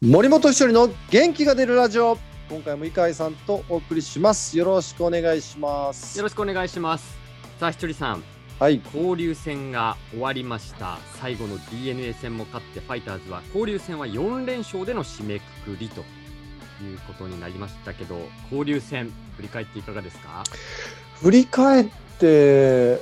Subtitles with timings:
[0.00, 2.16] 森本一人の元気が出るラジオ。
[2.48, 4.56] 今回も井海さんとお送りします。
[4.56, 6.16] よろしくお願いします。
[6.16, 7.18] よろしくお願いします。
[7.58, 8.22] さあひとりさん。
[8.60, 8.80] はい。
[8.94, 10.98] 交流戦が終わりました。
[11.20, 16.02] 最後の DNA 戦も勝ってファイターズは交流戦は4連勝での締めくくりと
[16.84, 18.20] いうことになりましたけど
[18.52, 20.44] 交流戦振り返っていかがですか？
[21.22, 21.88] 振り返っ
[22.20, 23.00] て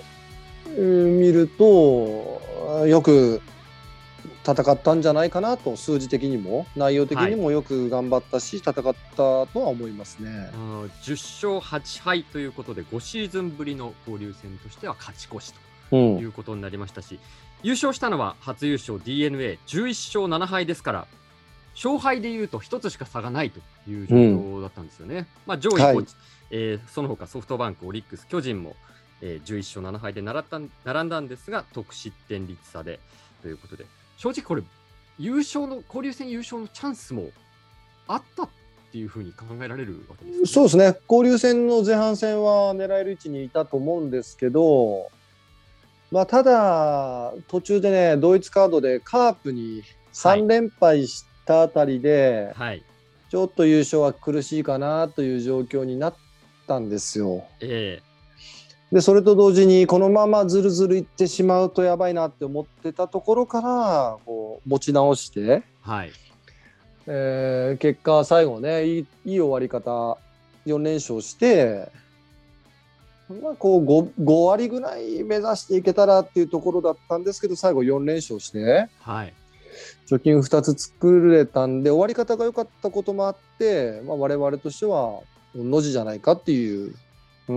[0.79, 2.41] みると
[2.87, 3.43] よく
[4.47, 10.51] 戦ったんじゃないかなと数字的にも内容的にもよく頑張ったし、戦ったとは思いますね。
[10.55, 15.61] あの10勝8敗ということで5シーズンぶりの交流戦としては勝ち越しと
[15.93, 16.19] うん。
[16.19, 17.19] いうことになりましたし、
[17.63, 21.07] 優勝したのは初優勝 d n a 11勝7敗ですから
[21.75, 25.27] 勝敗でいうと1つしか差がないという状況だったんですよね。
[25.47, 26.07] まあ、上位、はい
[26.51, 28.77] えーその他ソフトバンク、オリックス、巨人も、
[29.21, 33.01] えー11勝7敗で並ったん並んだんですが得失点率差で
[33.43, 34.63] ということで正直これ
[35.19, 37.31] 優勝の交流戦優勝のチャンスも
[38.07, 38.49] あったっ
[38.93, 40.47] ていうふうに考えられるわけです、ね。
[40.47, 45.11] そうですね交流戦の前半戦は狙える位置にいたと思うんですけど
[46.11, 52.83] まあただ途中でね同一カードでカープに3連敗したあたりで、はい、
[53.29, 56.15] ちょっと優勝は苦しいかなという状況になっ
[56.67, 57.45] たんですよ。
[57.61, 58.01] え
[58.93, 66.13] でそれと同時にこのままずるずるいってしまうとやばいなって思ってたところからこう持ち直して、ーはい、
[67.07, 70.19] えー結果最後ねいいいい終わり方
[70.67, 71.91] 4連勝して、
[73.29, 79.35] まあ、こう 5, 5割ぐらい目指していけたらっていうところだったんですけど最後4連勝してはい、
[80.09, 85.21] 貯金2つ作れたんで終わり方が良かったこともあって、まあ、我々としては
[85.55, 86.95] の字じゃないかっていう、
[87.49, 87.53] う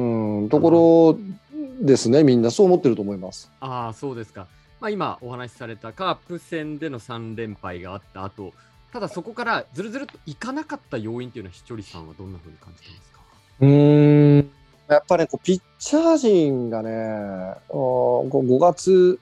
[0.45, 3.51] ん、ところですねみんなそう思ってると思います。
[3.59, 4.47] ああ、そうですか。
[4.79, 8.53] まあ、今お話しされたカープ戦での3連敗があった後
[8.93, 13.19] ただそこからずるずるといかなかった要因っていうのは、ひとりさんはどんなふうに感じてますか？
[13.61, 14.51] うーん
[14.87, 19.19] やっぱりこうピッチャー陣がね、あーこう5月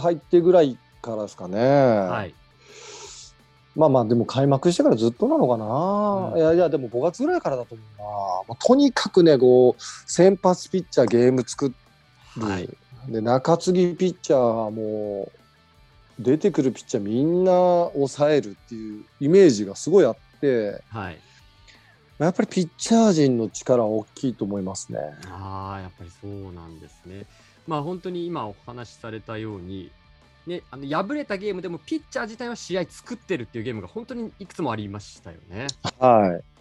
[0.00, 2.34] 入ってぐらいからですかね、はい。
[3.78, 8.04] まあまあ、でも開幕してからずっとなのかな、うんいやいや、でも5月ぐらいからだと思うな、
[8.48, 11.72] まあ、とにかくね、こう先発ピッチャーゲーム作
[12.36, 12.68] る、はい。
[13.08, 15.30] で中継ぎピッチャーはも
[16.18, 17.52] う、出てくるピッチャーみんな
[17.92, 21.18] 抑えるっていうイメージがすごいあって、はい。
[22.18, 24.98] やっぱりピッチャー陣の力は大きいと思いますね。
[25.30, 27.26] ああ、やっぱりそうなんですね。
[27.68, 29.92] まあ本当に今お話しされたように、
[30.48, 35.66] ね、あの敗れたゲームでもピッチャー自体は試合作ってるっていうゲームが本当にいくつもありましたよね。
[36.00, 36.58] はい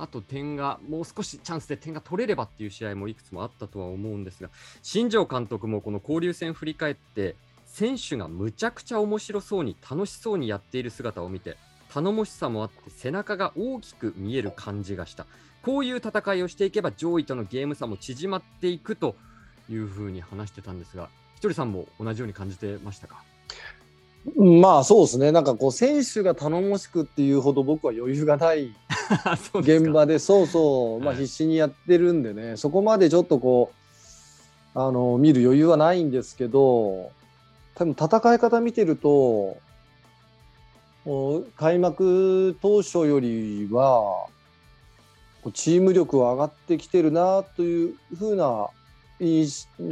[0.00, 4.48] あと点が、もう少しチャンスで点が取れればっていう試合もいくつもあったとは思うんですが、
[4.80, 7.34] 新庄監督もこの交流戦振り返って、
[7.66, 11.56] 選手がむちゃくちゃ面白そうに楽しそうにやっている姿を見て、
[11.92, 15.26] 頼もしさもあって背中が大きく見える感じがした。
[15.62, 19.16] こういう戦いをしていけば上位とのゲーム差も縮まっていくと
[19.68, 23.22] いうふうに話してたんですが、ひとりさんも同じように感じてましたか？
[24.36, 28.74] まあそうですね、なんかこう、選手が頼もしくっていうほど僕は余裕がない
[29.54, 33.70] 現場で、そうそう、まあ、はい必死にやってるんでね、そこまでちょっとこ
[34.74, 37.12] う、あの見る余裕はないんですけど、
[37.76, 39.58] 多分戦い方見てると、
[41.56, 44.26] 開幕当初よりは、
[45.54, 48.70] チーム力は上がってきてるなというふうな、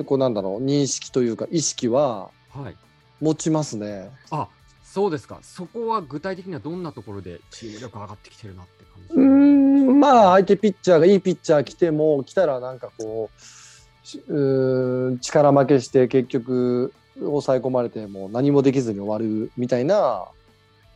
[0.05, 2.77] こうなんだろう、認識というか、意識ははい。
[3.21, 4.11] 持ちますね。
[4.31, 4.49] あ
[4.83, 5.39] そうですか。
[5.43, 20.29] そこは具体的にはどんなところでチーム力上がってきてるなって感じうーんまあ相手ピッチャーがいいピッチャー来ても来たらなんかこうしうーん力負けして結局抑え込まれても何もできずに終わるみたいな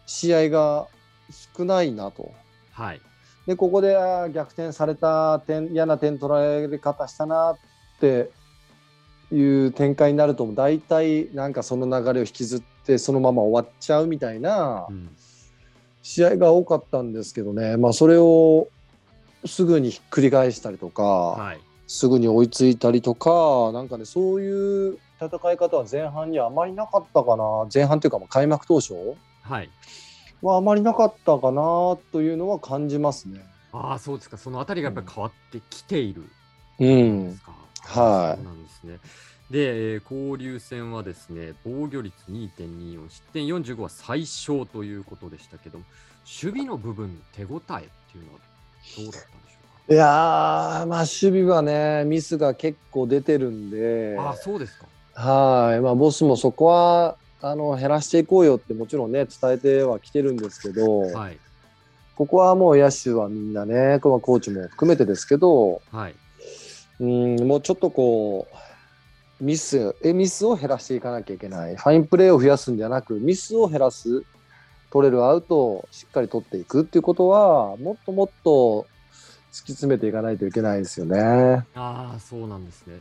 [0.07, 0.89] 試合が
[1.57, 2.33] 少ないなと。
[2.73, 3.01] はい。
[3.47, 3.97] でここで
[4.33, 7.59] 逆転された点嫌な点取られ方したなっ
[8.01, 8.31] て
[9.33, 14.87] いう展開になると大体なんかその流れを引きずってそのまま終わっちゃうみたいな。
[14.89, 15.11] うん
[16.03, 18.69] 試合が多かったんですけどね、まあ、それを
[19.45, 21.61] すぐにひっくり返したりとか、はい。
[21.87, 28.95] すぐに追いついたりとか、なんかね、そういう戦い方は前半にはあまりなかったかな、前半というか、まあ開幕当初
[30.41, 33.45] はあまりなかったかなというのは感じますね。
[33.73, 34.37] ああ、そうですか。
[34.37, 36.23] そのあたりがやっぱり変わってきている
[36.79, 37.53] うんんです、か。
[37.85, 38.99] はいそうなんですね。
[39.51, 45.85] で、えー交流戦はですね、防御率2.24、失点45は最小ということでしたけども、
[46.43, 48.39] 守備の部分の手応えっていうのは
[48.97, 54.23] どうだったんでしょいやー、まあ、守備はね、ミスが結構出てるんでう、か。
[54.23, 54.87] ああ、そうですか。
[55.15, 61.39] はい、まあ、ボスもそこはあの減らしていこうよってもちろんね伝えてはきてるんですけど、はい。
[62.15, 66.15] ここはもう野手はみんなねこのコーチも含めてですけどはい。
[67.01, 68.47] うんもうちょっとこ
[69.41, 74.23] うミスえミスを減らしていかなきゃいけないファインプレーを増やすんじゃなくミスを減らす
[74.91, 78.87] 取れるアウトをしっかり取っていくっていうことはもっともっと
[79.51, 81.65] 突き詰めていかないといけないですよね。
[81.75, 83.01] ああ、そうなんですね。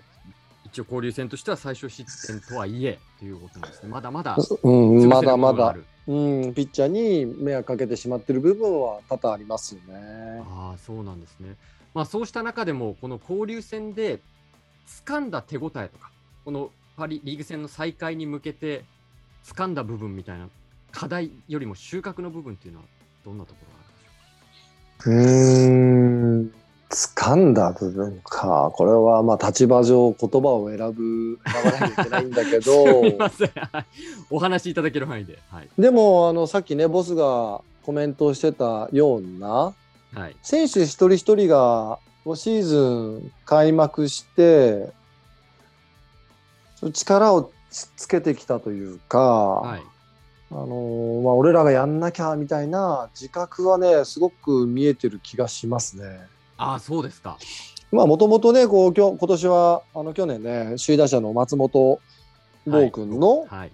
[0.65, 3.89] 一応交流戦としては最小失点とはいえということなんですね。
[3.89, 5.75] まだまだうん、まだまだ
[6.07, 10.41] うん、ピッチャーに迷惑かけてしまってる部分は多々ありますよね。
[10.47, 11.55] ああ、そうなんですね。
[11.93, 14.19] まあ、そうした中でも、この交流戦で
[15.05, 16.11] 掴んだ手応えとか、
[16.45, 18.83] このパリリーグ戦の再開に向けて
[19.45, 20.49] 掴んだ部分みたいな
[20.91, 22.85] 課題よりも収穫の部分っていうのは
[23.23, 23.79] どんなところが
[24.99, 25.79] あるんでしょうー
[26.43, 26.53] ん、
[26.89, 28.71] 掴んだ部分か。
[28.73, 32.73] これはまあ立場上言葉を選ぶ、選ばなきゃいけないんだけど、
[34.29, 35.39] お話しいただける範囲で。
[35.49, 35.69] はい。
[35.77, 39.73] でもあのさっきね、ボスがコメントしてたような、
[40.13, 40.35] はい。
[40.41, 41.99] 選手一人一人が
[42.35, 44.91] シーズン開幕して、
[46.93, 49.83] 力をつつけてきたというか、はい。
[50.51, 56.21] あのーまあ、俺らがやんなきゃみたいな自覚はね、すごく見えてる気がしますね。
[56.57, 57.37] ああ、そうですか。
[57.91, 61.99] まあ、もともとね、こう、今日、今年は、あの、去年ね、首位打者の松本
[62.67, 63.71] 剛君の、はい。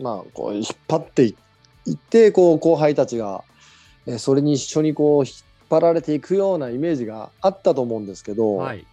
[0.00, 1.34] まあ、こう、引っ張ってい
[1.86, 3.42] いって、こう、後輩たちが、
[4.06, 5.34] えーそれに一緒にこう、引っ
[5.70, 8.86] 張られていくようなイメージがあったと思うんですけど、はい。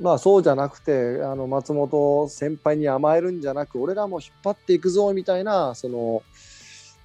[0.00, 6.22] まあ、そうじゃなくて、あの、松本先輩に甘えるんじゃなく、俺らも引っ張っていくぞ、みたいな、その、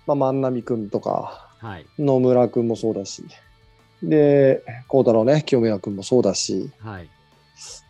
[0.07, 1.85] まあ、万波君とか、はい。
[1.99, 3.25] 野村君もそうだし、
[4.01, 7.09] で、孝太郎ね、清宮君もそうだし、はい。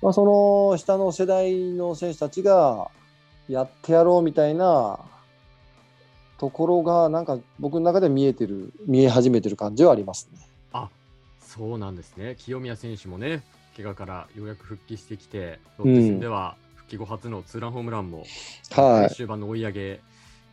[0.01, 0.25] まあ、そ
[0.71, 2.89] の下の世代の選手たちが
[3.47, 4.99] やってやろうみたいな
[6.37, 10.39] ところがなんか僕の中で見えてる見え始めてる感じはありますね。
[10.73, 10.89] あ
[11.39, 12.35] そうなんですね。
[12.37, 13.43] 清宮選手もね、
[13.77, 18.25] 怪我からようやく復帰してきて、ロッテ戦では復帰後初のツーランホームランも、
[18.71, 19.99] はい終盤の追い上げ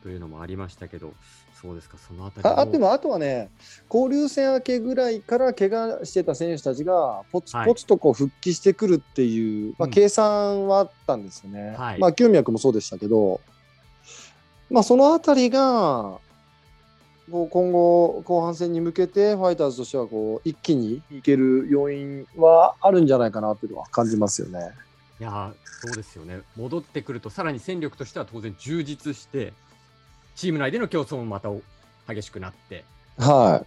[0.03, 1.13] というのもありましたけど、
[1.61, 3.51] そうですか、そのあたりああでもあとはね
[3.93, 11.75] 交流戦明けぐらいから怪我してた選手たちがポツはいポツとこう復帰してくるっていう、まあ、うん計算はあったんですよね。
[11.77, 13.41] はいまあ清宮君もそうでしたけど、
[14.73, 16.19] まあ、そのあたりが
[17.31, 24.71] こう今後後半戦に向けてファイターズとしてはこう一気にいける要因はあるんじゃないかなというのは感じますよね。
[25.21, 25.53] いやー
[25.87, 26.41] そうですよね。
[26.57, 29.53] 戻ってくると、さらに戦力としては当然充実して、
[30.37, 31.51] チーム内での競争もまた
[32.09, 32.85] 激しくなって、
[33.19, 33.67] はい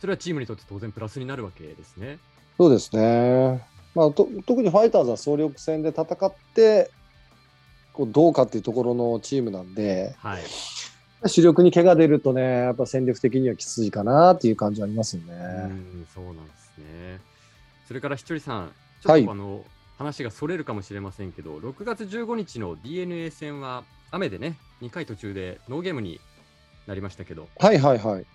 [0.00, 2.18] それはチームにとって当然プラスになるわけですね。
[2.58, 3.64] そうですね。
[3.94, 6.90] まあ、と特にファイターズは総力戦で戦って
[7.98, 10.42] どうかっていうところのチームなんではい。
[11.26, 15.34] 主力に怪我出るとねやっぱ戦力的にはきついかなっていう感じはありますようね。
[15.36, 17.20] ん、そうなんですね。
[17.86, 18.72] それからひとりさん、
[19.02, 19.64] ちょはいっとあの、
[19.98, 26.20] 話がそれるかもしれませんけど、6月15日の DNA 戦は雨でね、2回途中でノーゲームに
[26.86, 28.26] なりましたけど、はいはいはい。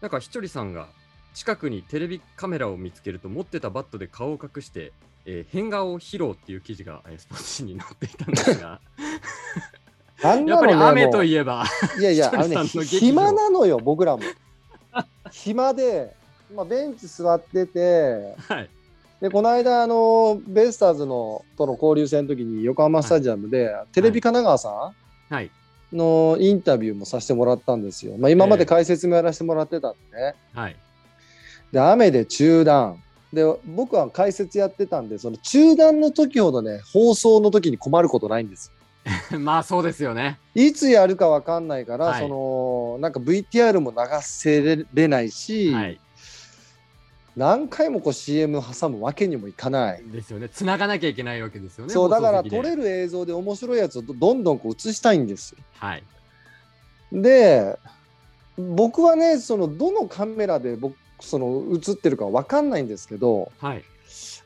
[0.00, 0.88] なんかひとりさんが
[1.34, 4.92] 近くにテレビカメラを見つけると持ってたバットで顔を隠して、
[5.26, 8.80] えー変顔を披露っていう記事が、えースポーツ紙に載っていたんですが、
[10.22, 11.64] やっぱり雨といえば、
[11.98, 14.22] いやいや、あのね、暇なのよ、僕らも。
[15.30, 16.14] 暇で、
[16.54, 18.70] まあ、ベンチ座ってて、はい、
[19.20, 24.92] でこの間あの、ベイスターズのとの交流戦の時に横浜スタジアムで、テレビ神奈川さ
[25.30, 25.50] はい、ん
[25.96, 28.16] のインタビューもさせてもらったんですよ。
[28.18, 30.34] まあ、今まで解説もやらせてもらってたんでね。
[30.52, 30.76] はい、
[31.72, 33.02] で、雨で中断。
[33.32, 38.80] で、僕は解説やってたんで、その中断の時ほどね、放送の時に困ることないんですよ。
[39.38, 40.38] まあそうですよね。
[40.54, 46.00] いつやるかわかんないから、はいそのなんか VTR も流せれないし、はい、
[47.36, 50.02] 何回もこう CM 挟むわけにもいかない。
[50.04, 50.48] ですよね。
[50.48, 51.92] 繋がなきゃいけないわけですよね。
[51.92, 55.58] そうだから撮れる映像で面白いやつをどどんどんこう映したいんですよ。
[55.78, 56.02] はい、
[57.12, 57.78] で
[58.58, 63.84] 僕はねそのどのカメラで僕その映ってるかわかんないんですけどはい、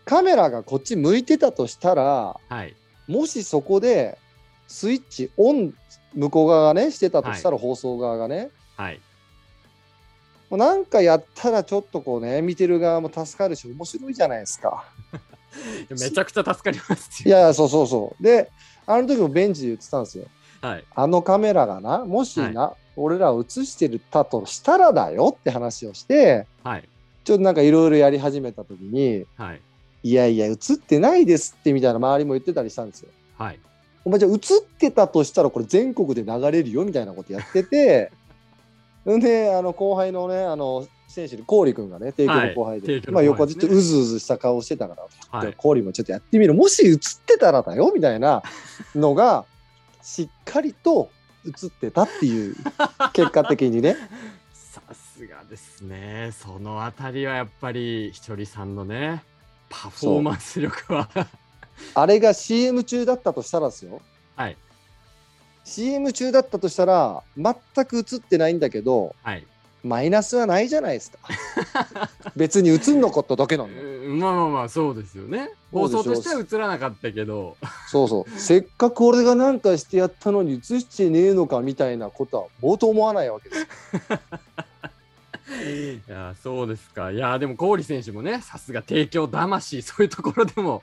[0.04, 2.74] カメラがこっち向いてたとしたらはい、
[3.06, 4.18] もしそこで
[4.66, 5.74] スイッチオン
[6.14, 9.00] 向こう側がねしてたとしたら放送側がね、はい。
[10.50, 14.84] もうなんかやったらちょっとこうね見てる側も助かるし面白いじゃないですか。
[15.90, 17.38] めちゃくちゃ助かりますいよ。
[17.38, 18.22] やそうそうそう。
[18.22, 18.50] で
[18.86, 20.26] あの時もベンチで言ってたんですよ。
[20.60, 26.88] はい、あのカメラがなもしな、俺らを映してるたとしたらだよって話をしてはい、
[27.24, 29.60] ちょっとなんかいろいろやり始めた時にはい、
[30.04, 33.08] いやいや映ってないですってみたいな周りも言ってたりしたんですよ。
[33.38, 33.58] はい。
[34.04, 34.38] お前じゃあ映っ
[34.78, 38.12] てたとしたらこれ全国で流れるよみたいなことやってて
[39.06, 43.68] ん であの後輩のねあの選手に郡君がね帝京の後輩で,、はいまあ、横後輩ですね。
[43.68, 45.56] でうずうずした顔してたから、はい。
[45.58, 48.42] 郡もちょっとやってみるもし映ってたらだよみたいな
[48.94, 49.46] のが
[50.02, 51.08] しっかりと
[51.46, 52.56] 映ってたっていう
[53.12, 53.96] 結果的にね
[54.52, 56.32] さすがですね。
[56.32, 59.22] そのあたりはやっぱりひとりさんのね、
[59.68, 61.08] パフォーマンス力は。
[61.94, 64.00] あれが CM 中だったとしたらですよ
[64.36, 64.56] はい。
[65.64, 69.46] CM 中だったとしたら全く映ってないんだけどはい。
[69.84, 71.18] マイナスはないじゃないですか。
[72.34, 73.80] 別に映んなかっただけなんだ。
[73.80, 75.50] ようんまあまあまあ、そうですよね。
[75.70, 77.56] 放送としては映らなかったけど。
[77.88, 78.40] そうそう。
[78.40, 83.60] せっかく俺がなんかしてやったのに映してねえのかみたいなことは冒頭思わないわけです。
[83.60, 83.68] よ
[86.08, 87.10] いやそうですか。
[87.10, 90.82] いやでも郡選手もね、さすが帝京魂、そういうところでも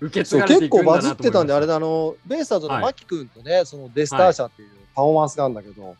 [0.00, 2.82] 受け継がれてい結構くんだなと思いましたバズってたんであれだあのベイスターズのはい。
[2.82, 5.96] 牧君とね、そのデスターシャっていうパフォーマンスがあるんだけど、はい。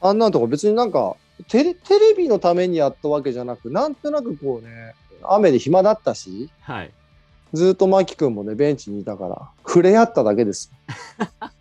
[0.00, 1.16] あんなんとか別になんか
[1.48, 6.90] テレテレビのためにやったわけじゃなくなんとなくこうね雨で暇だったしはい。
[7.52, 10.72] ずっと牧君もねベンチにいたから触れ合っただけです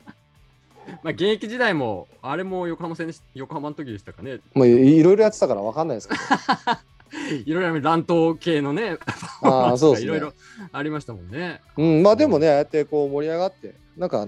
[1.04, 4.40] まあ、現役時代も、あれも横浜戦横浜の時でしたかね。
[4.56, 6.20] もういいろいろやってたから分かんないですけど
[7.46, 8.98] いろいろ乱闘系のね、
[9.42, 10.34] あー そうですねいろいろ
[10.72, 11.62] ありましたもんね。
[11.78, 14.28] うん、まあでもね、ああやってこう盛り上がって、なんか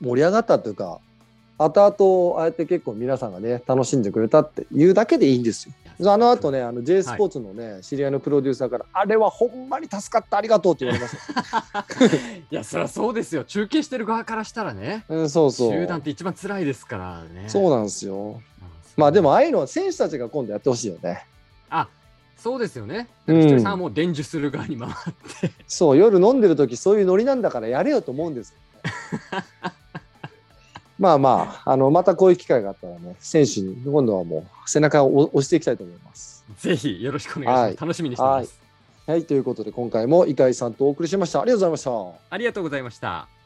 [0.00, 0.98] 盛り上がったというか、
[1.58, 5.74] 後々ああやって結構皆さんがね、楽しんでくれたっていうだけでいいんですよ。
[6.12, 11.16] あの後ね、あの J スポーツのね、知り合いのプロデューサーから、あれはほんまに助かった、ありがとうって言われまし
[11.72, 11.86] た。
[12.50, 13.44] いや、そりゃそうですよ。
[13.44, 15.72] 中継してる側からしたらね、うん、そうそう。
[15.72, 17.44] 集団って一番辛いですからね。
[17.48, 18.14] そうなんですよ。
[18.16, 18.52] うん
[18.96, 21.24] まあでも、ああいうのは選手たちが今度やってほしいよね。
[21.70, 21.88] あ
[22.36, 23.08] そうですよね。
[23.26, 24.92] うんひとりさんはもう伝授する側に回っ
[25.40, 25.52] て。
[25.66, 29.44] そう、夜飲んでる時そういうノリなんだからやれよと思うんですよね、
[31.02, 36.44] まあまあ、あのまたこういう機会があったらね、選手に今度はもう背中を押していきたいと思います。
[36.60, 37.60] ぜひよろしくお願いします。
[37.62, 38.60] はい楽しみにしてます。
[39.04, 41.42] はい、ということで今回も井上さんとお送りしました。
[41.42, 42.30] ありがとうございました。
[42.30, 43.41] ありがとうございました。